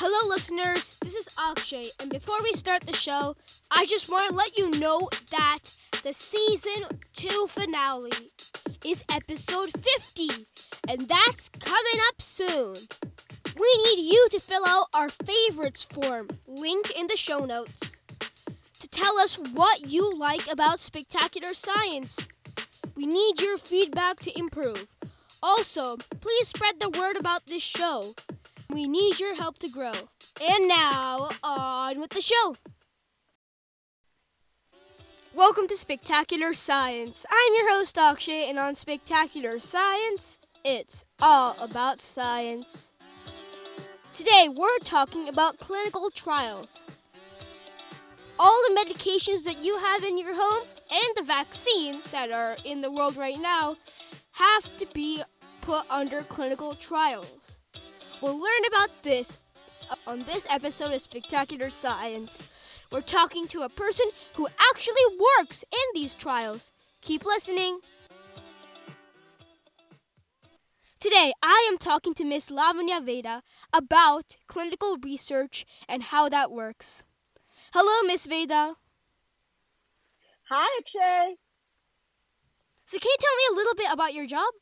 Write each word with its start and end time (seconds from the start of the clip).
Hello, 0.00 0.28
listeners. 0.28 0.96
This 1.02 1.16
is 1.16 1.36
Akshay, 1.36 1.86
and 1.98 2.08
before 2.08 2.40
we 2.40 2.52
start 2.52 2.82
the 2.82 2.92
show, 2.92 3.34
I 3.68 3.84
just 3.84 4.08
want 4.08 4.30
to 4.30 4.36
let 4.36 4.56
you 4.56 4.70
know 4.78 5.08
that 5.32 5.58
the 6.04 6.12
season 6.12 6.84
two 7.14 7.48
finale 7.48 8.12
is 8.84 9.02
episode 9.08 9.70
50, 9.72 10.46
and 10.86 11.08
that's 11.08 11.48
coming 11.48 12.00
up 12.06 12.22
soon. 12.22 12.76
We 13.58 13.76
need 13.86 14.08
you 14.08 14.28
to 14.30 14.38
fill 14.38 14.64
out 14.68 14.86
our 14.94 15.08
favorites 15.08 15.82
form, 15.82 16.28
link 16.46 16.92
in 16.92 17.08
the 17.08 17.16
show 17.16 17.44
notes, 17.44 17.80
to 18.78 18.88
tell 18.88 19.18
us 19.18 19.36
what 19.52 19.90
you 19.90 20.16
like 20.16 20.48
about 20.48 20.78
spectacular 20.78 21.54
science. 21.54 22.28
We 22.94 23.04
need 23.04 23.40
your 23.40 23.58
feedback 23.58 24.20
to 24.20 24.38
improve. 24.38 24.94
Also, 25.42 25.96
please 26.20 26.46
spread 26.46 26.78
the 26.78 26.90
word 26.90 27.16
about 27.16 27.46
this 27.46 27.64
show. 27.64 28.14
We 28.78 28.86
need 28.86 29.18
your 29.18 29.34
help 29.34 29.58
to 29.58 29.68
grow. 29.68 29.90
And 30.40 30.68
now, 30.68 31.30
on 31.42 31.98
with 31.98 32.10
the 32.10 32.20
show. 32.20 32.54
Welcome 35.34 35.66
to 35.66 35.76
Spectacular 35.76 36.52
Science. 36.52 37.26
I'm 37.28 37.54
your 37.56 37.68
host, 37.72 37.98
Akshay, 37.98 38.48
and 38.48 38.56
on 38.56 38.76
Spectacular 38.76 39.58
Science, 39.58 40.38
it's 40.64 41.04
all 41.20 41.56
about 41.60 42.00
science. 42.00 42.92
Today, 44.14 44.48
we're 44.48 44.78
talking 44.84 45.28
about 45.28 45.58
clinical 45.58 46.08
trials. 46.10 46.86
All 48.38 48.62
the 48.68 48.76
medications 48.76 49.42
that 49.42 49.64
you 49.64 49.76
have 49.78 50.04
in 50.04 50.16
your 50.16 50.36
home 50.36 50.64
and 50.88 51.16
the 51.16 51.24
vaccines 51.24 52.10
that 52.10 52.30
are 52.30 52.56
in 52.64 52.80
the 52.80 52.92
world 52.92 53.16
right 53.16 53.40
now 53.40 53.76
have 54.34 54.76
to 54.76 54.86
be 54.94 55.20
put 55.62 55.82
under 55.90 56.20
clinical 56.20 56.76
trials. 56.76 57.57
We'll 58.20 58.36
learn 58.36 58.64
about 58.66 59.02
this 59.04 59.38
on 60.04 60.24
this 60.24 60.44
episode 60.50 60.92
of 60.92 61.00
Spectacular 61.00 61.70
Science. 61.70 62.50
We're 62.90 63.00
talking 63.00 63.46
to 63.48 63.62
a 63.62 63.68
person 63.68 64.06
who 64.34 64.48
actually 64.70 65.02
works 65.38 65.64
in 65.70 65.78
these 65.94 66.14
trials. 66.14 66.72
Keep 67.00 67.24
listening. 67.24 67.78
Today, 70.98 71.32
I 71.44 71.68
am 71.70 71.78
talking 71.78 72.12
to 72.14 72.24
Miss 72.24 72.50
Lavanya 72.50 73.04
Veda 73.04 73.42
about 73.72 74.36
clinical 74.48 74.96
research 74.96 75.64
and 75.88 76.02
how 76.02 76.28
that 76.28 76.50
works. 76.50 77.04
Hello, 77.72 78.04
Miss 78.04 78.26
Veda. 78.26 78.74
Hi, 80.48 80.66
Akshay. 80.80 81.36
So, 82.84 82.98
can 82.98 83.08
you 83.08 83.16
tell 83.20 83.36
me 83.36 83.44
a 83.52 83.56
little 83.56 83.74
bit 83.76 83.92
about 83.92 84.12
your 84.12 84.26
job? 84.26 84.52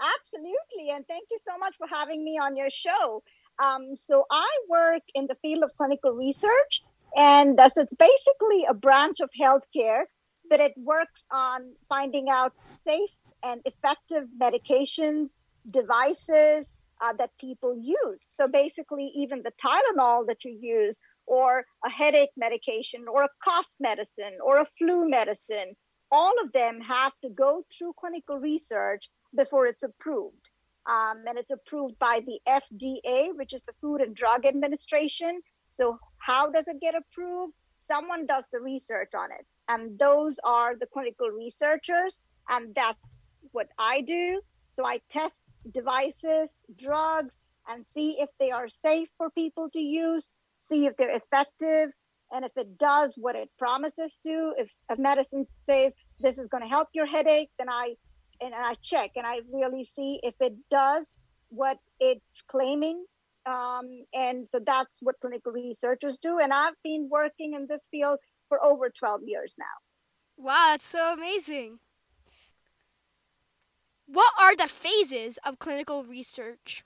Absolutely, 0.00 0.94
and 0.94 1.06
thank 1.06 1.26
you 1.30 1.38
so 1.46 1.58
much 1.58 1.76
for 1.76 1.86
having 1.86 2.24
me 2.24 2.38
on 2.38 2.56
your 2.56 2.70
show. 2.70 3.22
Um, 3.62 3.94
so, 3.94 4.24
I 4.30 4.48
work 4.68 5.02
in 5.14 5.26
the 5.26 5.34
field 5.42 5.62
of 5.62 5.70
clinical 5.76 6.12
research, 6.12 6.82
and 7.16 7.60
uh, 7.60 7.68
so 7.68 7.82
it's 7.82 7.94
basically 7.94 8.64
a 8.68 8.72
branch 8.72 9.20
of 9.20 9.28
healthcare, 9.38 10.04
but 10.48 10.60
it 10.60 10.72
works 10.78 11.24
on 11.30 11.72
finding 11.88 12.30
out 12.30 12.54
safe 12.86 13.10
and 13.42 13.60
effective 13.66 14.24
medications, 14.40 15.36
devices 15.70 16.72
uh, 17.02 17.12
that 17.18 17.30
people 17.38 17.76
use. 17.76 18.22
So 18.22 18.48
basically, 18.48 19.12
even 19.14 19.42
the 19.42 19.52
Tylenol 19.62 20.26
that 20.28 20.44
you 20.44 20.56
use, 20.60 20.98
or 21.26 21.66
a 21.84 21.90
headache 21.90 22.30
medication, 22.38 23.04
or 23.12 23.24
a 23.24 23.28
cough 23.44 23.68
medicine, 23.78 24.38
or 24.42 24.60
a 24.60 24.66
flu 24.78 25.08
medicine, 25.08 25.76
all 26.10 26.32
of 26.42 26.52
them 26.52 26.80
have 26.80 27.12
to 27.22 27.28
go 27.28 27.64
through 27.70 27.92
clinical 28.00 28.38
research 28.38 29.10
before 29.34 29.66
it's 29.66 29.82
approved. 29.82 30.50
Um, 30.88 31.24
and 31.26 31.38
it's 31.38 31.50
approved 31.50 31.98
by 31.98 32.20
the 32.26 32.40
FDA, 32.48 33.28
which 33.36 33.52
is 33.52 33.62
the 33.62 33.74
Food 33.80 34.00
and 34.00 34.14
Drug 34.14 34.46
Administration. 34.46 35.40
So, 35.68 35.98
how 36.18 36.50
does 36.50 36.68
it 36.68 36.80
get 36.80 36.94
approved? 36.94 37.54
Someone 37.78 38.26
does 38.26 38.46
the 38.52 38.60
research 38.60 39.10
on 39.14 39.30
it, 39.30 39.46
and 39.68 39.98
those 39.98 40.38
are 40.42 40.76
the 40.76 40.86
clinical 40.86 41.28
researchers, 41.28 42.18
and 42.48 42.74
that's 42.74 43.24
what 43.52 43.68
I 43.78 44.00
do. 44.00 44.40
So 44.66 44.84
I 44.84 45.00
test 45.10 45.40
devices, 45.72 46.60
drugs, 46.78 47.36
and 47.68 47.84
see 47.86 48.16
if 48.20 48.30
they 48.38 48.50
are 48.50 48.68
safe 48.68 49.08
for 49.16 49.30
people 49.30 49.68
to 49.70 49.80
use, 49.80 50.28
see 50.62 50.86
if 50.86 50.96
they're 50.96 51.10
effective, 51.10 51.90
and 52.32 52.44
if 52.44 52.52
it 52.56 52.78
does 52.78 53.16
what 53.18 53.34
it 53.34 53.50
promises 53.58 54.18
to. 54.24 54.52
If 54.56 54.72
a 54.88 54.96
medicine 54.96 55.46
says 55.68 55.94
this 56.20 56.38
is 56.38 56.48
going 56.48 56.62
to 56.62 56.68
help 56.68 56.88
your 56.94 57.06
headache, 57.06 57.50
then 57.58 57.68
I 57.68 57.96
and 58.40 58.54
I 58.54 58.74
check 58.82 59.12
and 59.16 59.26
I 59.26 59.40
really 59.52 59.84
see 59.84 60.20
if 60.22 60.34
it 60.40 60.54
does 60.70 61.16
what 61.50 61.78
it's 61.98 62.42
claiming. 62.42 63.04
Um, 63.46 64.04
and 64.14 64.46
so 64.46 64.60
that's 64.64 65.00
what 65.02 65.16
clinical 65.20 65.52
researchers 65.52 66.18
do. 66.18 66.38
And 66.38 66.52
I've 66.52 66.80
been 66.82 67.08
working 67.10 67.54
in 67.54 67.66
this 67.68 67.82
field 67.90 68.18
for 68.48 68.62
over 68.62 68.90
12 68.90 69.22
years 69.26 69.56
now. 69.58 69.64
Wow, 70.36 70.68
that's 70.70 70.86
so 70.86 71.12
amazing. 71.12 71.78
What 74.06 74.32
are 74.40 74.56
the 74.56 74.68
phases 74.68 75.38
of 75.44 75.58
clinical 75.58 76.04
research? 76.04 76.84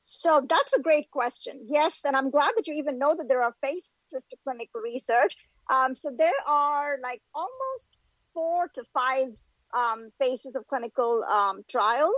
So 0.00 0.46
that's 0.48 0.72
a 0.72 0.80
great 0.80 1.10
question. 1.10 1.66
Yes, 1.68 2.00
and 2.04 2.16
I'm 2.16 2.30
glad 2.30 2.52
that 2.56 2.68
you 2.68 2.74
even 2.74 2.98
know 2.98 3.16
that 3.16 3.28
there 3.28 3.42
are 3.42 3.54
phases 3.60 3.92
to 4.10 4.36
clinical 4.44 4.80
research. 4.80 5.36
Um, 5.68 5.94
so 5.96 6.12
there 6.16 6.40
are 6.46 6.98
like 7.02 7.20
almost 7.34 7.96
four 8.32 8.68
to 8.74 8.84
five 8.94 9.34
um, 9.74 10.10
phases 10.18 10.56
of 10.56 10.66
clinical 10.66 11.24
um, 11.24 11.64
trials. 11.70 12.14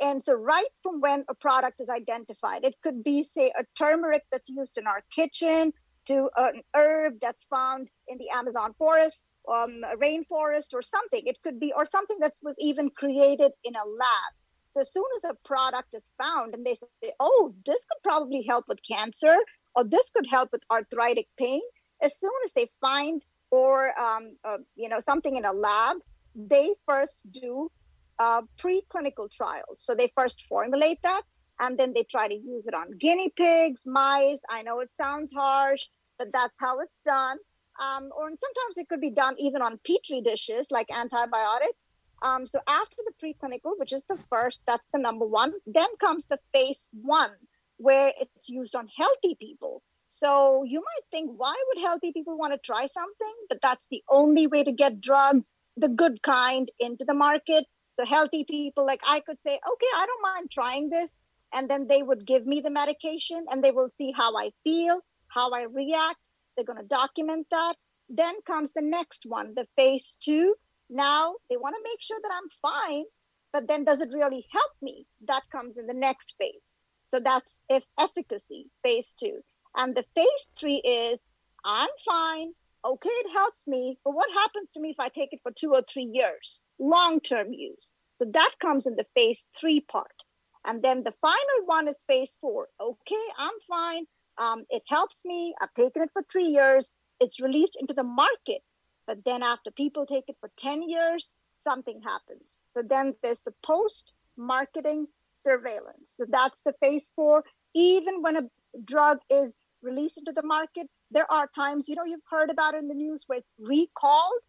And 0.00 0.22
so, 0.22 0.34
right 0.34 0.66
from 0.82 1.00
when 1.00 1.24
a 1.28 1.34
product 1.34 1.80
is 1.80 1.88
identified, 1.88 2.64
it 2.64 2.74
could 2.82 3.04
be, 3.04 3.22
say, 3.22 3.52
a 3.58 3.64
turmeric 3.78 4.22
that's 4.32 4.48
used 4.48 4.78
in 4.78 4.86
our 4.86 5.02
kitchen 5.14 5.72
to 6.06 6.28
an 6.36 6.62
herb 6.74 7.20
that's 7.20 7.44
found 7.44 7.88
in 8.08 8.18
the 8.18 8.30
Amazon 8.30 8.74
forest 8.78 9.30
um, 9.48 9.82
rainforest 10.00 10.74
or 10.74 10.82
something. 10.82 11.22
It 11.26 11.38
could 11.42 11.60
be, 11.60 11.72
or 11.72 11.84
something 11.84 12.18
that 12.20 12.32
was 12.42 12.56
even 12.58 12.90
created 12.90 13.52
in 13.64 13.74
a 13.74 13.86
lab. 13.86 14.32
So 14.68 14.80
as 14.80 14.92
soon 14.92 15.04
as 15.16 15.24
a 15.24 15.34
product 15.44 15.94
is 15.94 16.08
found 16.20 16.54
and 16.54 16.64
they 16.64 16.74
say, 16.74 17.12
oh, 17.20 17.54
this 17.66 17.84
could 17.84 18.02
probably 18.02 18.42
help 18.48 18.64
with 18.68 18.78
cancer 18.88 19.36
or 19.74 19.84
this 19.84 20.10
could 20.10 20.26
help 20.28 20.50
with 20.52 20.62
arthritic 20.70 21.28
pain, 21.38 21.60
as 22.02 22.18
soon 22.18 22.32
as 22.44 22.52
they 22.54 22.70
find 22.80 23.22
or 23.50 23.98
um, 24.00 24.36
uh, 24.44 24.58
you 24.74 24.88
know 24.88 24.98
something 24.98 25.36
in 25.36 25.44
a 25.44 25.52
lab, 25.52 25.98
they 26.34 26.70
first 26.86 27.22
do 27.30 27.70
uh, 28.18 28.42
preclinical 28.58 29.30
trials. 29.30 29.76
So 29.84 29.94
they 29.94 30.12
first 30.16 30.46
formulate 30.48 30.98
that 31.02 31.22
and 31.60 31.78
then 31.78 31.92
they 31.94 32.04
try 32.04 32.28
to 32.28 32.34
use 32.34 32.66
it 32.66 32.74
on 32.74 32.98
guinea 32.98 33.30
pigs, 33.30 33.82
mice. 33.86 34.40
I 34.48 34.62
know 34.62 34.80
it 34.80 34.94
sounds 34.94 35.32
harsh, 35.32 35.88
but 36.18 36.28
that's 36.32 36.58
how 36.58 36.80
it's 36.80 37.00
done 37.00 37.38
um, 37.80 38.10
or 38.16 38.28
sometimes 38.28 38.76
it 38.76 38.88
could 38.88 39.00
be 39.00 39.10
done 39.10 39.34
even 39.38 39.62
on 39.62 39.78
petri 39.86 40.20
dishes 40.20 40.68
like 40.70 40.90
antibiotics. 40.90 41.88
Um, 42.22 42.46
so 42.46 42.60
after 42.68 42.96
the 42.98 43.12
preclinical, 43.22 43.78
which 43.78 43.92
is 43.92 44.02
the 44.08 44.18
first, 44.30 44.62
that's 44.66 44.90
the 44.90 44.98
number 44.98 45.26
one. 45.26 45.52
Then 45.66 45.88
comes 46.00 46.26
the 46.26 46.38
phase 46.52 46.88
one, 46.92 47.30
where 47.78 48.12
it's 48.20 48.48
used 48.48 48.76
on 48.76 48.88
healthy 48.96 49.36
people. 49.40 49.82
So 50.08 50.62
you 50.64 50.78
might 50.80 51.04
think, 51.10 51.30
why 51.36 51.56
would 51.68 51.82
healthy 51.82 52.12
people 52.12 52.36
want 52.36 52.52
to 52.52 52.58
try 52.58 52.86
something? 52.86 53.34
But 53.48 53.58
that's 53.62 53.86
the 53.90 54.04
only 54.08 54.46
way 54.46 54.62
to 54.62 54.70
get 54.70 55.00
drugs, 55.00 55.50
the 55.76 55.88
good 55.88 56.22
kind, 56.22 56.70
into 56.78 57.04
the 57.04 57.14
market. 57.14 57.64
So 57.92 58.04
healthy 58.04 58.44
people, 58.48 58.86
like 58.86 59.00
I 59.06 59.20
could 59.20 59.40
say, 59.42 59.50
okay, 59.54 59.86
I 59.96 60.06
don't 60.06 60.34
mind 60.34 60.50
trying 60.50 60.88
this. 60.88 61.22
And 61.54 61.68
then 61.68 61.86
they 61.86 62.02
would 62.02 62.26
give 62.26 62.46
me 62.46 62.60
the 62.60 62.70
medication 62.70 63.44
and 63.50 63.62
they 63.62 63.72
will 63.72 63.90
see 63.90 64.12
how 64.16 64.36
I 64.36 64.52
feel, 64.64 65.00
how 65.28 65.50
I 65.50 65.64
react 65.64 66.18
they're 66.56 66.64
going 66.64 66.78
to 66.78 66.84
document 66.84 67.46
that. 67.50 67.74
Then 68.08 68.34
comes 68.46 68.72
the 68.72 68.82
next 68.82 69.24
one, 69.24 69.54
the 69.54 69.66
phase 69.76 70.16
two. 70.22 70.54
Now 70.90 71.34
they 71.48 71.56
want 71.56 71.74
to 71.76 71.90
make 71.90 72.00
sure 72.00 72.18
that 72.22 72.32
I'm 72.32 72.48
fine, 72.60 73.04
but 73.52 73.68
then 73.68 73.84
does 73.84 74.00
it 74.00 74.10
really 74.12 74.46
help 74.52 74.72
me? 74.82 75.06
That 75.26 75.42
comes 75.50 75.76
in 75.76 75.86
the 75.86 75.94
next 75.94 76.34
phase. 76.38 76.76
So 77.04 77.18
that's 77.20 77.58
if 77.68 77.82
efficacy, 77.98 78.66
phase 78.82 79.14
two. 79.18 79.40
And 79.76 79.94
the 79.94 80.04
phase 80.14 80.48
three 80.56 80.76
is 80.76 81.22
I'm 81.64 81.88
fine. 82.04 82.52
Okay, 82.84 83.08
it 83.10 83.32
helps 83.32 83.66
me, 83.66 83.98
but 84.04 84.12
what 84.12 84.28
happens 84.34 84.72
to 84.72 84.80
me 84.80 84.90
if 84.90 84.98
I 84.98 85.08
take 85.08 85.32
it 85.32 85.40
for 85.42 85.52
two 85.52 85.72
or 85.72 85.82
three 85.82 86.10
years? 86.12 86.60
Long 86.80 87.20
term 87.20 87.52
use. 87.52 87.92
So 88.16 88.24
that 88.32 88.52
comes 88.60 88.86
in 88.86 88.96
the 88.96 89.06
phase 89.14 89.44
three 89.56 89.80
part. 89.80 90.22
And 90.64 90.82
then 90.82 91.02
the 91.04 91.14
final 91.20 91.66
one 91.66 91.88
is 91.88 92.04
phase 92.06 92.36
four. 92.40 92.68
Okay, 92.80 93.24
I'm 93.38 93.54
fine. 93.68 94.04
Um, 94.38 94.64
it 94.70 94.82
helps 94.88 95.24
me. 95.24 95.54
I've 95.60 95.74
taken 95.74 96.02
it 96.02 96.10
for 96.12 96.22
three 96.22 96.46
years. 96.46 96.90
It's 97.20 97.40
released 97.40 97.76
into 97.80 97.94
the 97.94 98.04
market. 98.04 98.62
But 99.06 99.24
then 99.24 99.42
after 99.42 99.70
people 99.70 100.06
take 100.06 100.24
it 100.28 100.36
for 100.40 100.50
10 100.56 100.88
years, 100.88 101.30
something 101.58 102.00
happens. 102.02 102.60
So 102.72 102.82
then 102.88 103.14
there's 103.22 103.42
the 103.42 103.54
post 103.64 104.12
marketing 104.36 105.06
surveillance. 105.36 106.14
So 106.16 106.24
that's 106.28 106.60
the 106.64 106.74
phase 106.80 107.10
four. 107.14 107.44
Even 107.74 108.22
when 108.22 108.36
a 108.36 108.50
drug 108.84 109.18
is 109.30 109.54
released 109.82 110.18
into 110.18 110.32
the 110.32 110.42
market, 110.42 110.88
there 111.10 111.30
are 111.30 111.48
times, 111.54 111.88
you 111.88 111.94
know, 111.94 112.04
you've 112.04 112.20
heard 112.30 112.50
about 112.50 112.74
it 112.74 112.78
in 112.78 112.88
the 112.88 112.94
news 112.94 113.24
where 113.26 113.38
it's 113.38 113.52
recalled. 113.58 114.42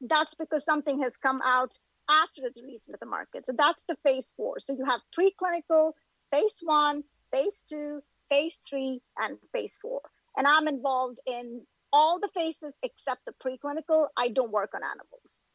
That's 0.00 0.34
because 0.34 0.64
something 0.64 1.02
has 1.02 1.16
come 1.16 1.40
out 1.44 1.72
after 2.08 2.42
it's 2.44 2.60
released 2.60 2.88
into 2.88 2.98
the 3.00 3.06
market. 3.06 3.46
So 3.46 3.52
that's 3.56 3.84
the 3.88 3.96
phase 4.04 4.32
four. 4.36 4.58
So 4.60 4.72
you 4.72 4.84
have 4.84 5.00
preclinical, 5.18 5.92
phase 6.32 6.58
one, 6.62 7.04
phase 7.32 7.62
two, 7.68 8.00
phase 8.30 8.56
three, 8.68 9.00
and 9.18 9.38
phase 9.52 9.78
four. 9.80 10.00
And 10.36 10.46
I'm 10.46 10.68
involved 10.68 11.20
in 11.26 11.62
all 11.92 12.20
the 12.20 12.28
phases 12.34 12.76
except 12.82 13.22
the 13.26 13.32
preclinical. 13.32 14.08
I 14.16 14.28
don't 14.28 14.52
work 14.52 14.72
on 14.74 14.82
animals. 14.82 15.46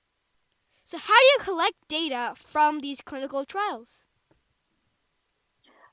So, 0.85 0.97
how 0.97 1.13
do 1.13 1.25
you 1.25 1.37
collect 1.39 1.75
data 1.87 2.33
from 2.35 2.79
these 2.79 2.99
clinical 2.99 3.45
trials? 3.45 4.07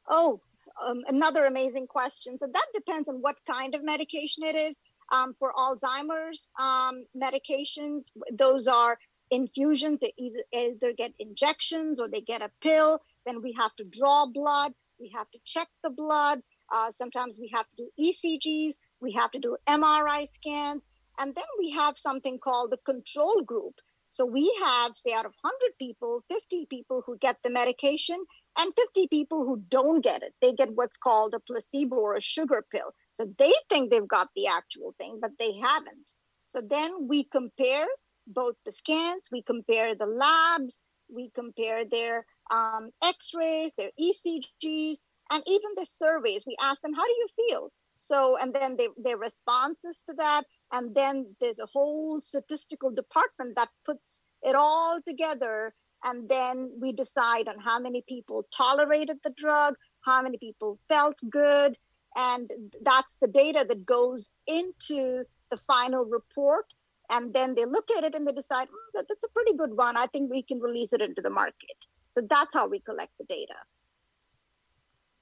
Oh, 0.08 0.40
um, 0.86 1.02
another 1.08 1.44
amazing 1.44 1.86
question. 1.86 2.38
So, 2.38 2.46
that 2.52 2.66
depends 2.74 3.08
on 3.08 3.16
what 3.16 3.36
kind 3.50 3.74
of 3.74 3.84
medication 3.84 4.44
it 4.44 4.56
is. 4.56 4.78
Um, 5.12 5.34
for 5.40 5.52
Alzheimer's 5.52 6.48
um, 6.58 7.04
medications, 7.16 8.10
those 8.32 8.68
are 8.68 8.96
infusions. 9.30 10.00
They 10.00 10.12
either, 10.16 10.44
either 10.52 10.92
get 10.96 11.12
injections 11.18 12.00
or 12.00 12.08
they 12.08 12.20
get 12.20 12.42
a 12.42 12.50
pill. 12.60 13.00
Then 13.26 13.42
we 13.42 13.52
have 13.54 13.74
to 13.76 13.84
draw 13.84 14.26
blood. 14.26 14.72
We 15.00 15.12
have 15.16 15.30
to 15.30 15.38
check 15.44 15.68
the 15.82 15.90
blood. 15.90 16.40
Uh, 16.72 16.90
sometimes 16.92 17.38
we 17.40 17.50
have 17.54 17.66
to 17.76 17.84
do 17.84 17.90
ECGs. 17.98 18.74
We 19.00 19.12
have 19.12 19.30
to 19.32 19.38
do 19.38 19.56
MRI 19.68 20.28
scans. 20.28 20.82
And 21.18 21.34
then 21.34 21.44
we 21.58 21.70
have 21.72 21.98
something 21.98 22.38
called 22.38 22.70
the 22.70 22.78
control 22.78 23.42
group. 23.42 23.74
So 24.08 24.26
we 24.26 24.52
have, 24.64 24.92
say, 24.96 25.12
out 25.12 25.26
of 25.26 25.34
100 25.40 25.78
people, 25.78 26.24
50 26.28 26.66
people 26.66 27.02
who 27.06 27.16
get 27.18 27.36
the 27.44 27.50
medication 27.50 28.18
and 28.58 28.72
50 28.74 29.08
people 29.08 29.44
who 29.44 29.62
don't 29.68 30.02
get 30.02 30.22
it. 30.22 30.34
They 30.40 30.52
get 30.52 30.74
what's 30.74 30.96
called 30.96 31.34
a 31.34 31.40
placebo 31.40 31.96
or 31.96 32.16
a 32.16 32.20
sugar 32.20 32.64
pill. 32.70 32.94
So 33.12 33.26
they 33.38 33.52
think 33.68 33.90
they've 33.90 34.06
got 34.06 34.28
the 34.34 34.46
actual 34.48 34.94
thing, 34.98 35.18
but 35.20 35.32
they 35.38 35.54
haven't. 35.62 36.12
So 36.46 36.60
then 36.60 37.08
we 37.08 37.24
compare 37.24 37.86
both 38.26 38.56
the 38.64 38.72
scans, 38.72 39.28
we 39.30 39.42
compare 39.42 39.94
the 39.94 40.06
labs, 40.06 40.80
we 41.08 41.30
compare 41.34 41.84
their 41.84 42.26
um, 42.50 42.90
x 43.02 43.32
rays, 43.36 43.72
their 43.76 43.90
ECGs, 44.00 44.98
and 45.30 45.42
even 45.46 45.70
the 45.76 45.86
surveys. 45.86 46.44
We 46.46 46.56
ask 46.60 46.82
them, 46.82 46.92
How 46.92 47.04
do 47.04 47.12
you 47.12 47.28
feel? 47.36 47.72
So, 47.98 48.36
and 48.38 48.54
then 48.54 48.76
they, 48.76 48.88
their 48.96 49.18
responses 49.18 50.02
to 50.06 50.14
that. 50.14 50.44
And 50.72 50.94
then 50.94 51.36
there's 51.40 51.58
a 51.58 51.66
whole 51.66 52.20
statistical 52.20 52.90
department 52.90 53.56
that 53.56 53.68
puts 53.84 54.20
it 54.42 54.54
all 54.54 55.00
together. 55.06 55.74
And 56.04 56.28
then 56.28 56.70
we 56.80 56.92
decide 56.92 57.48
on 57.48 57.58
how 57.58 57.78
many 57.78 58.02
people 58.08 58.46
tolerated 58.56 59.18
the 59.22 59.30
drug, 59.30 59.74
how 60.00 60.22
many 60.22 60.38
people 60.38 60.78
felt 60.88 61.16
good. 61.28 61.76
And 62.16 62.50
that's 62.82 63.16
the 63.20 63.28
data 63.28 63.64
that 63.68 63.86
goes 63.86 64.30
into 64.46 65.24
the 65.50 65.56
final 65.66 66.04
report. 66.04 66.66
And 67.10 67.34
then 67.34 67.54
they 67.54 67.64
look 67.64 67.90
at 67.90 68.04
it 68.04 68.14
and 68.14 68.26
they 68.26 68.32
decide, 68.32 68.68
oh, 68.72 68.90
that, 68.94 69.06
that's 69.08 69.24
a 69.24 69.28
pretty 69.28 69.54
good 69.54 69.76
one. 69.76 69.96
I 69.96 70.06
think 70.06 70.30
we 70.30 70.42
can 70.42 70.60
release 70.60 70.92
it 70.92 71.02
into 71.02 71.20
the 71.20 71.30
market. 71.30 71.86
So 72.10 72.20
that's 72.28 72.54
how 72.54 72.66
we 72.68 72.80
collect 72.80 73.12
the 73.18 73.24
data. 73.24 73.54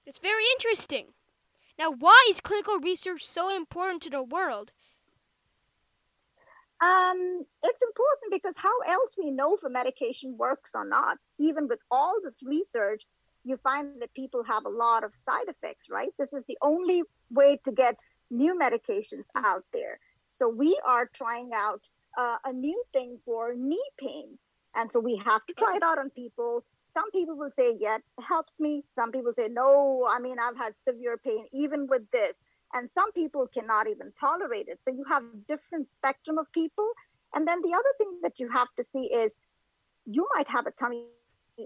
It's 0.07 0.21
very 0.21 0.45
interesting. 0.57 1.09
Now, 1.79 1.93
why 1.93 2.27
is 2.29 2.41
clinical 2.41 2.79
research 2.79 3.25
so 3.25 3.55
important 3.55 4.03
to 4.03 4.11
the 4.11 4.23
world? 4.23 4.73
Um, 6.81 7.45
it's 7.63 7.83
important 7.83 8.31
because 8.31 8.55
how 8.57 8.79
else 8.87 9.17
we 9.19 9.31
know 9.31 9.57
if 9.57 9.65
a 9.65 9.71
medication 9.71 10.37
works 10.39 10.73
or 10.75 10.87
not? 10.87 11.19
Even 11.39 11.67
with 11.69 11.81
all 11.91 12.21
this 12.23 12.43
research, 12.45 13.05
you 13.45 13.57
find 13.57 14.01
that 14.01 14.15
people 14.15 14.45
have 14.45 14.65
a 14.65 14.69
lot 14.69 15.05
of 15.05 15.15
side 15.15 15.49
effects, 15.49 15.89
right? 15.91 16.11
This 16.19 16.33
is 16.33 16.45
the 16.47 16.59
only 16.63 17.03
way 17.31 17.59
to 17.65 17.73
get 17.73 17.99
new 18.31 18.59
medications 18.59 19.27
out 19.35 19.65
there. 19.73 19.99
So 20.29 20.49
we 20.49 20.79
are 20.87 21.07
trying 21.07 21.51
out 21.55 21.89
uh, 22.17 22.37
a 22.45 22.53
new 22.53 22.83
thing 22.93 23.19
for 23.25 23.55
knee 23.55 23.91
pain. 23.99 24.39
And 24.75 24.93
so 24.93 25.01
we 25.01 25.17
have 25.17 25.45
to 25.47 25.55
try 25.55 25.77
it 25.77 25.83
out 25.83 25.99
on 25.99 26.11
people 26.11 26.65
some 26.99 27.11
people 27.13 27.37
will 27.37 27.53
say, 27.57 27.77
yeah, 27.79 27.97
it 27.97 28.25
helps 28.25 28.59
me. 28.59 28.85
Some 28.95 29.13
people 29.13 29.33
say, 29.33 29.49
no, 29.49 30.09
I 30.11 30.19
mean, 30.19 30.37
I've 30.39 30.57
had 30.57 30.75
severe 30.87 31.17
pain 31.17 31.47
even 31.53 31.87
with 31.87 32.11
this. 32.11 32.43
And 32.75 32.89
some 32.95 33.13
people 33.13 33.47
cannot 33.53 33.89
even 33.89 34.13
tolerate 34.21 34.69
it. 34.69 34.79
So 34.83 34.91
you 34.91 35.05
have 35.09 35.23
different 35.49 35.89
spectrum 35.95 36.39
of 36.39 36.51
people. 36.53 36.89
And 37.35 37.47
then 37.47 37.61
the 37.63 37.73
other 37.75 37.93
thing 37.99 38.21
that 38.23 38.39
you 38.39 38.49
have 38.51 38.69
to 38.77 38.83
see 38.83 39.05
is 39.13 39.35
you 40.07 40.27
might 40.35 40.49
have 40.49 40.67
a 40.67 40.71
tummy 40.71 41.05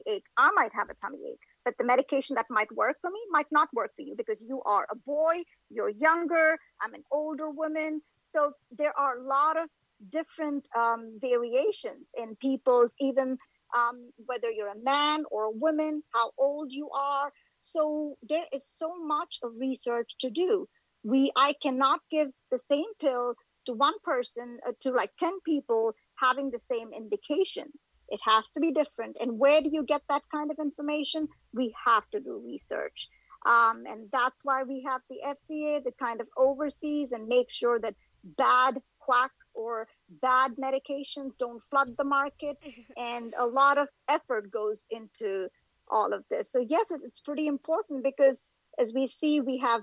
ache. 0.07 0.25
I 0.37 0.51
might 0.55 0.73
have 0.75 0.89
a 0.91 0.95
tummy 0.95 1.19
ache, 1.31 1.41
but 1.65 1.75
the 1.79 1.85
medication 1.85 2.35
that 2.37 2.47
might 2.49 2.73
work 2.75 2.97
for 3.01 3.11
me 3.11 3.21
might 3.31 3.51
not 3.51 3.69
work 3.75 3.95
for 3.95 4.03
you 4.03 4.15
because 4.17 4.43
you 4.43 4.63
are 4.65 4.87
a 4.91 4.97
boy, 4.97 5.43
you're 5.71 5.91
younger, 5.91 6.59
I'm 6.81 6.95
an 6.95 7.05
older 7.11 7.51
woman. 7.51 8.01
So 8.33 8.53
there 8.77 8.99
are 8.99 9.19
a 9.19 9.23
lot 9.23 9.57
of 9.63 9.69
different 10.11 10.67
um, 10.77 11.19
variations 11.21 12.09
in 12.17 12.37
people's 12.37 12.95
even 12.99 13.39
um, 13.77 14.11
whether 14.27 14.51
you're 14.51 14.69
a 14.69 14.83
man 14.83 15.25
or 15.31 15.45
a 15.45 15.51
woman, 15.51 16.03
how 16.13 16.33
old 16.39 16.73
you 16.73 16.91
are. 16.91 17.33
So 17.61 18.17
there 18.29 18.45
is 18.53 18.65
so 18.67 18.95
much 19.05 19.39
of 19.43 19.53
research 19.59 20.11
to 20.21 20.31
do. 20.31 20.69
We, 21.05 21.33
I 21.37 21.55
cannot 21.63 22.01
give 22.11 22.29
the 22.51 22.61
same 22.71 22.93
pill 23.01 23.35
to 23.67 23.73
one 23.73 23.95
person 24.03 24.59
uh, 24.67 24.73
to 24.81 24.91
like 24.91 25.11
10 25.19 25.41
people 25.45 25.95
having 26.17 26.51
the 26.51 26.61
same 26.71 26.93
indication. 26.93 27.71
It 28.09 28.21
has 28.25 28.45
to 28.55 28.61
be 28.61 28.73
different. 28.73 29.17
And 29.21 29.39
where 29.39 29.61
do 29.63 29.71
you 29.73 29.85
get 29.85 30.03
that 30.09 30.23
kind 30.31 30.51
of 30.51 30.59
information? 30.59 31.29
We 31.55 31.75
have 31.85 32.09
to 32.11 32.21
do 32.21 32.43
research. 32.45 33.09
Um, 33.47 33.85
and 33.87 34.09
that's 34.13 34.45
why 34.45 34.63
we 34.63 34.85
have 34.87 35.01
the 35.09 35.19
FDA 35.27 35.83
that 35.83 35.99
kind 35.99 36.21
of 36.21 36.29
oversees 36.37 37.11
and 37.13 37.27
makes 37.27 37.55
sure 37.55 37.81
that 37.81 37.95
bad 38.25 38.81
quacks 39.01 39.51
or 39.55 39.89
bad 40.21 40.53
medications 40.57 41.37
don't 41.39 41.63
flood 41.71 41.97
the 41.97 42.05
market 42.05 42.57
and 42.97 43.35
a 43.39 43.47
lot 43.47 43.79
of 43.79 43.89
effort 44.09 44.51
goes 44.51 44.87
into 44.91 45.49
all 45.89 46.13
of 46.13 46.25
this 46.31 46.51
so 46.51 46.61
yes 46.61 46.87
it's 47.05 47.21
pretty 47.21 47.49
important 47.49 48.05
because 48.05 48.41
as 48.79 48.93
we 48.95 49.07
see 49.07 49.41
we 49.41 49.59
have 49.59 49.83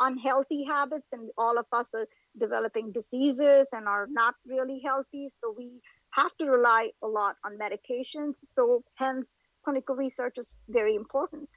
unhealthy 0.00 0.64
habits 0.64 1.06
and 1.12 1.30
all 1.36 1.58
of 1.58 1.66
us 1.72 1.86
are 1.94 2.06
developing 2.38 2.92
diseases 2.92 3.66
and 3.72 3.86
are 3.86 4.06
not 4.10 4.34
really 4.46 4.80
healthy 4.84 5.28
so 5.28 5.54
we 5.56 5.80
have 6.10 6.34
to 6.38 6.46
rely 6.46 6.90
a 7.02 7.06
lot 7.06 7.36
on 7.44 7.58
medications 7.58 8.36
so 8.50 8.82
hence 8.94 9.34
clinical 9.64 9.94
research 9.94 10.38
is 10.38 10.54
very 10.68 10.94
important 10.94 11.48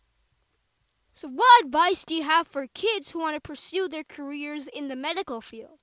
so 1.12 1.28
what 1.28 1.64
advice 1.64 2.04
do 2.04 2.16
you 2.16 2.24
have 2.24 2.48
for 2.48 2.68
kids 2.68 3.12
who 3.12 3.20
want 3.20 3.36
to 3.36 3.42
pursue 3.42 3.88
their 3.88 4.04
careers 4.04 4.68
in 4.68 4.88
the 4.88 4.96
medical 4.96 5.42
field 5.42 5.80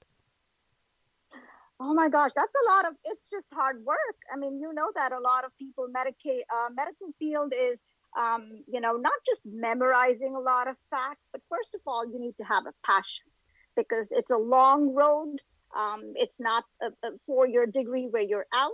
Oh 1.83 1.95
my 1.95 2.11
gosh, 2.11 2.33
that's 2.37 2.53
a 2.53 2.71
lot 2.71 2.87
of. 2.87 2.95
It's 3.05 3.31
just 3.31 3.51
hard 3.55 3.83
work. 3.87 4.17
I 4.31 4.37
mean, 4.37 4.61
you 4.61 4.71
know 4.75 4.93
that 4.95 5.13
a 5.13 5.19
lot 5.19 5.47
of 5.47 5.57
people 5.57 5.89
medicate 5.89 6.43
uh, 6.53 6.69
medical 6.75 7.09
field 7.19 7.55
is, 7.59 7.81
um, 8.19 8.63
you 8.67 8.81
know, 8.81 8.95
not 8.95 9.13
just 9.27 9.43
memorizing 9.47 10.35
a 10.35 10.41
lot 10.41 10.69
of 10.69 10.77
facts, 10.91 11.29
but 11.33 11.43
first 11.49 11.75
of 11.75 11.81
all, 11.87 12.05
you 12.05 12.19
need 12.19 12.37
to 12.39 12.45
have 12.45 12.65
a 12.67 12.75
passion 12.85 13.25
because 13.77 14.09
it's 14.11 14.31
a 14.31 14.37
long 14.37 14.95
road. 14.95 15.37
Um, 15.77 16.13
it's 16.17 16.41
not 16.41 16.65
a, 16.83 16.87
a 17.07 17.13
four-year 17.27 17.67
degree 17.67 18.09
where 18.11 18.23
you're 18.23 18.47
out. 18.53 18.73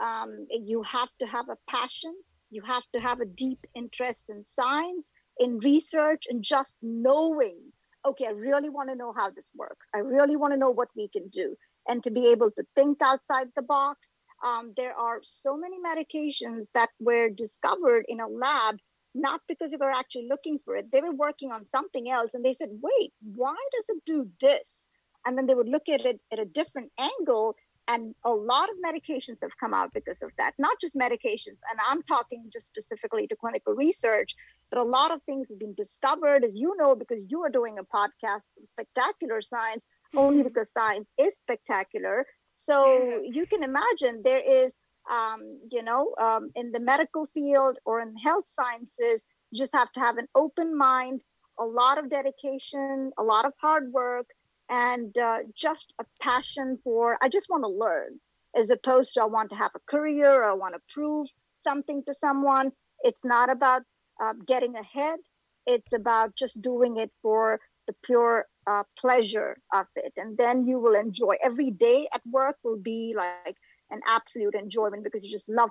Um, 0.00 0.46
you 0.50 0.82
have 0.82 1.08
to 1.20 1.26
have 1.26 1.48
a 1.48 1.58
passion. 1.70 2.14
You 2.50 2.62
have 2.62 2.82
to 2.94 3.00
have 3.00 3.20
a 3.20 3.24
deep 3.24 3.60
interest 3.74 4.24
in 4.28 4.44
science, 4.58 5.08
in 5.38 5.58
research, 5.58 6.24
and 6.28 6.42
just 6.42 6.76
knowing. 6.82 7.58
Okay, 8.04 8.26
I 8.26 8.30
really 8.30 8.68
want 8.68 8.88
to 8.88 8.96
know 8.96 9.12
how 9.16 9.30
this 9.30 9.50
works. 9.54 9.88
I 9.94 9.98
really 9.98 10.36
want 10.36 10.52
to 10.52 10.58
know 10.58 10.70
what 10.70 10.88
we 10.96 11.08
can 11.08 11.28
do 11.28 11.56
and 11.86 12.02
to 12.04 12.10
be 12.10 12.28
able 12.28 12.50
to 12.50 12.64
think 12.74 12.98
outside 13.02 13.48
the 13.54 13.62
box. 13.62 14.11
Um, 14.42 14.72
there 14.76 14.94
are 14.96 15.20
so 15.22 15.56
many 15.56 15.76
medications 15.78 16.66
that 16.74 16.90
were 16.98 17.28
discovered 17.28 18.04
in 18.08 18.20
a 18.20 18.26
lab, 18.26 18.76
not 19.14 19.40
because 19.46 19.70
they 19.70 19.76
were 19.76 19.90
actually 19.90 20.26
looking 20.28 20.58
for 20.64 20.76
it. 20.76 20.90
They 20.90 21.00
were 21.00 21.14
working 21.14 21.52
on 21.52 21.66
something 21.68 22.10
else 22.10 22.34
and 22.34 22.44
they 22.44 22.54
said, 22.54 22.70
wait, 22.82 23.12
why 23.22 23.54
does 23.72 23.84
it 23.88 24.02
do 24.04 24.28
this? 24.40 24.86
And 25.24 25.38
then 25.38 25.46
they 25.46 25.54
would 25.54 25.68
look 25.68 25.88
at 25.88 26.04
it 26.04 26.20
at 26.32 26.40
a 26.40 26.44
different 26.44 26.90
angle. 26.98 27.54
And 27.88 28.14
a 28.24 28.30
lot 28.30 28.68
of 28.68 28.76
medications 28.84 29.38
have 29.42 29.50
come 29.58 29.74
out 29.74 29.92
because 29.92 30.22
of 30.22 30.30
that, 30.38 30.54
not 30.58 30.80
just 30.80 30.96
medications. 30.96 31.58
And 31.70 31.78
I'm 31.88 32.02
talking 32.04 32.48
just 32.52 32.66
specifically 32.66 33.26
to 33.26 33.36
clinical 33.36 33.74
research, 33.74 34.34
but 34.70 34.78
a 34.78 34.84
lot 34.84 35.12
of 35.12 35.22
things 35.24 35.48
have 35.48 35.58
been 35.58 35.74
discovered, 35.74 36.44
as 36.44 36.56
you 36.56 36.74
know, 36.78 36.94
because 36.94 37.26
you 37.28 37.42
are 37.42 37.50
doing 37.50 37.78
a 37.78 37.84
podcast 37.84 38.46
on 38.58 38.68
spectacular 38.68 39.40
science 39.40 39.84
only 40.16 40.38
mm-hmm. 40.38 40.48
because 40.48 40.70
science 40.70 41.08
is 41.18 41.36
spectacular. 41.38 42.26
So 42.64 43.22
you 43.36 43.46
can 43.46 43.62
imagine 43.62 44.22
there 44.24 44.64
is, 44.64 44.74
um, 45.10 45.40
you 45.70 45.82
know, 45.82 46.14
um, 46.20 46.50
in 46.54 46.72
the 46.72 46.80
medical 46.80 47.26
field 47.34 47.78
or 47.84 48.00
in 48.00 48.16
health 48.16 48.46
sciences, 48.48 49.24
you 49.50 49.58
just 49.58 49.74
have 49.74 49.90
to 49.92 50.00
have 50.00 50.16
an 50.16 50.28
open 50.34 50.76
mind, 50.76 51.22
a 51.58 51.64
lot 51.64 51.98
of 51.98 52.08
dedication, 52.08 53.12
a 53.18 53.22
lot 53.22 53.44
of 53.44 53.52
hard 53.60 53.92
work, 53.92 54.26
and 54.70 55.16
uh, 55.18 55.38
just 55.54 55.92
a 56.00 56.04
passion 56.20 56.78
for, 56.82 57.18
I 57.20 57.28
just 57.28 57.50
want 57.50 57.64
to 57.64 57.68
learn, 57.68 58.20
as 58.56 58.70
opposed 58.70 59.14
to 59.14 59.22
I 59.22 59.26
want 59.26 59.50
to 59.50 59.56
have 59.56 59.72
a 59.74 59.90
career 59.90 60.32
or 60.32 60.50
I 60.50 60.54
want 60.54 60.74
to 60.74 60.80
prove 60.94 61.28
something 61.62 62.02
to 62.06 62.14
someone. 62.14 62.72
It's 63.02 63.24
not 63.24 63.50
about 63.50 63.82
uh, 64.22 64.34
getting 64.46 64.76
ahead, 64.76 65.18
it's 65.66 65.92
about 65.92 66.36
just 66.36 66.62
doing 66.62 66.96
it 66.96 67.10
for 67.22 67.60
the 67.86 67.94
pure 68.04 68.46
uh, 68.66 68.82
pleasure 68.98 69.56
of 69.72 69.86
it 69.96 70.12
and 70.16 70.36
then 70.36 70.66
you 70.66 70.78
will 70.78 70.94
enjoy 70.94 71.34
every 71.44 71.70
day 71.70 72.08
at 72.12 72.20
work 72.26 72.56
will 72.62 72.78
be 72.78 73.14
like 73.16 73.56
an 73.90 74.00
absolute 74.06 74.54
enjoyment 74.54 75.02
because 75.04 75.24
you 75.24 75.30
just 75.30 75.48
love 75.48 75.70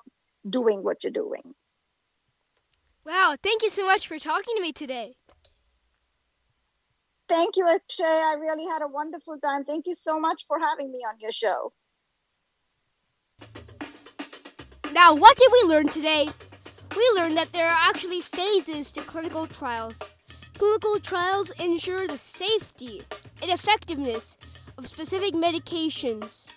doing 0.50 0.84
what 0.84 1.04
you're 1.04 1.12
doing 1.12 1.54
wow 3.06 3.34
thank 3.42 3.64
you 3.64 3.70
so 3.70 3.86
much 3.86 4.08
for 4.08 4.20
talking 4.20 4.56
to 4.56 4.62
me 4.62 4.72
today 4.72 5.16
Thank 7.32 7.56
you, 7.56 7.66
Akshay. 7.66 8.04
I 8.04 8.36
really 8.42 8.66
had 8.66 8.82
a 8.82 8.90
wonderful 8.90 9.38
time. 9.38 9.64
Thank 9.64 9.88
you 9.88 9.94
so 9.94 10.20
much 10.20 10.44
for 10.50 10.60
having 10.60 10.92
me 10.92 10.98
on 10.98 11.18
your 11.22 11.32
show. 11.32 11.72
Now, 14.92 15.16
what 15.16 15.38
did 15.38 15.50
we 15.54 15.70
learn 15.70 15.88
today? 15.88 16.28
We 16.94 17.12
learned 17.16 17.38
that 17.38 17.54
there 17.54 17.68
are 17.68 17.78
actually 17.90 18.20
phases 18.20 18.92
to 18.92 19.00
clinical 19.00 19.48
trials. 19.48 20.02
Clinical 20.62 21.00
trials 21.00 21.50
ensure 21.60 22.06
the 22.06 22.20
safety 22.20 23.02
and 23.42 23.50
effectiveness 23.50 24.38
of 24.78 24.86
specific 24.86 25.34
medications 25.34 26.54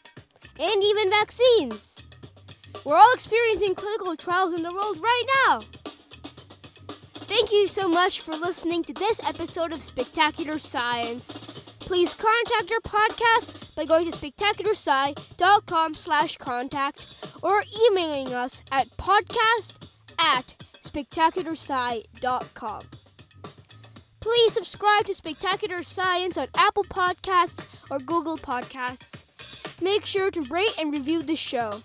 and 0.60 0.82
even 0.82 1.08
vaccines. 1.08 2.06
We're 2.84 2.98
all 2.98 3.14
experiencing 3.14 3.74
clinical 3.74 4.14
trials 4.14 4.52
in 4.52 4.62
the 4.62 4.74
world 4.74 5.00
right 5.00 5.24
now. 5.46 5.60
Thank 7.14 7.50
you 7.50 7.66
so 7.66 7.88
much 7.88 8.20
for 8.20 8.32
listening 8.32 8.84
to 8.84 8.92
this 8.92 9.26
episode 9.26 9.72
of 9.72 9.82
Spectacular 9.82 10.58
Science. 10.58 11.32
Please 11.78 12.14
contact 12.14 12.70
our 12.72 12.80
podcast 12.80 13.74
by 13.74 13.86
going 13.86 14.10
to 14.10 14.18
spectacularsci.com 14.18 15.94
slash 15.94 16.36
contact 16.36 17.24
or 17.40 17.64
emailing 17.88 18.34
us 18.34 18.62
at 18.70 18.86
podcast 18.98 19.88
at 20.18 20.56
spectacularsci.com. 20.82 22.82
Please 24.24 24.54
subscribe 24.54 25.04
to 25.04 25.12
Spectacular 25.14 25.82
Science 25.82 26.38
on 26.38 26.46
Apple 26.56 26.84
Podcasts 26.84 27.66
or 27.90 27.98
Google 27.98 28.38
Podcasts. 28.38 29.26
Make 29.82 30.06
sure 30.06 30.30
to 30.30 30.40
rate 30.40 30.72
and 30.78 30.90
review 30.90 31.22
the 31.22 31.36
show. 31.36 31.82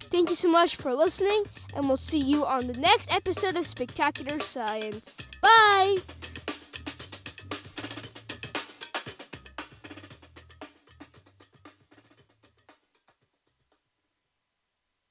Thank 0.00 0.30
you 0.30 0.36
so 0.36 0.48
much 0.48 0.76
for 0.76 0.94
listening, 0.94 1.44
and 1.74 1.86
we'll 1.86 1.98
see 1.98 2.18
you 2.18 2.46
on 2.46 2.66
the 2.66 2.80
next 2.80 3.14
episode 3.14 3.56
of 3.56 3.66
Spectacular 3.66 4.38
Science. 4.38 5.20
Bye! 5.42 5.98